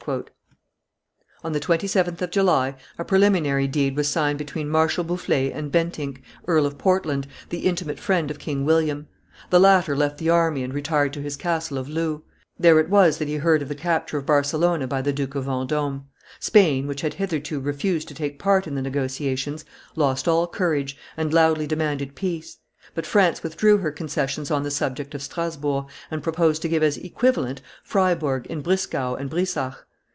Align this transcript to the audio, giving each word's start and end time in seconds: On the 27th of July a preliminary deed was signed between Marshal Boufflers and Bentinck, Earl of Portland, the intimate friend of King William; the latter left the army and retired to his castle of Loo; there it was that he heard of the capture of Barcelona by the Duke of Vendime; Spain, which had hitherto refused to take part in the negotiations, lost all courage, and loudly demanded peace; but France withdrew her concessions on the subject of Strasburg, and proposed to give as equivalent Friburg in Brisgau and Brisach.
On 1.43 1.51
the 1.51 1.59
27th 1.59 2.23
of 2.23 2.31
July 2.31 2.73
a 2.97 3.05
preliminary 3.05 3.67
deed 3.67 3.95
was 3.95 4.07
signed 4.07 4.39
between 4.39 4.67
Marshal 4.67 5.03
Boufflers 5.03 5.51
and 5.53 5.71
Bentinck, 5.71 6.23
Earl 6.47 6.65
of 6.65 6.79
Portland, 6.79 7.27
the 7.49 7.59
intimate 7.59 7.99
friend 7.99 8.31
of 8.31 8.39
King 8.39 8.65
William; 8.65 9.07
the 9.51 9.59
latter 9.59 9.95
left 9.95 10.17
the 10.17 10.27
army 10.27 10.63
and 10.63 10.73
retired 10.73 11.13
to 11.13 11.21
his 11.21 11.37
castle 11.37 11.77
of 11.77 11.87
Loo; 11.87 12.23
there 12.57 12.79
it 12.79 12.89
was 12.89 13.19
that 13.19 13.27
he 13.27 13.35
heard 13.35 13.61
of 13.61 13.67
the 13.69 13.75
capture 13.75 14.17
of 14.17 14.25
Barcelona 14.25 14.87
by 14.87 15.03
the 15.03 15.13
Duke 15.13 15.35
of 15.35 15.45
Vendime; 15.45 16.05
Spain, 16.39 16.87
which 16.87 17.01
had 17.01 17.13
hitherto 17.13 17.59
refused 17.59 18.07
to 18.07 18.15
take 18.15 18.39
part 18.39 18.65
in 18.65 18.73
the 18.73 18.81
negotiations, 18.81 19.65
lost 19.95 20.27
all 20.27 20.47
courage, 20.47 20.97
and 21.15 21.31
loudly 21.31 21.67
demanded 21.67 22.15
peace; 22.15 22.57
but 22.95 23.05
France 23.05 23.43
withdrew 23.43 23.77
her 23.77 23.91
concessions 23.91 24.49
on 24.49 24.63
the 24.63 24.71
subject 24.71 25.13
of 25.13 25.21
Strasburg, 25.21 25.85
and 26.09 26.23
proposed 26.23 26.63
to 26.63 26.67
give 26.69 26.81
as 26.81 26.97
equivalent 26.97 27.61
Friburg 27.83 28.47
in 28.47 28.61
Brisgau 28.63 29.13
and 29.13 29.29
Brisach. 29.29 29.75